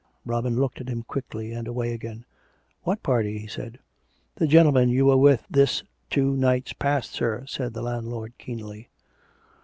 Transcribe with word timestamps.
Robin 0.25 0.55
looked 0.55 0.81
at 0.81 0.87
him 0.89 1.03
quickly, 1.03 1.51
and 1.51 1.67
away 1.67 1.93
again." 1.93 2.25
What 2.85 3.03
party?" 3.03 3.37
he 3.37 3.45
said." 3.45 3.77
The 4.37 4.47
gentlemen 4.47 4.89
you 4.89 5.05
were 5.05 5.17
with 5.17 5.45
this 5.47 5.83
two 6.09 6.35
nights 6.35 6.73
past, 6.73 7.11
sir," 7.11 7.43
said 7.45 7.75
the 7.75 7.83
landlord 7.83 8.33
keenly. 8.39 8.89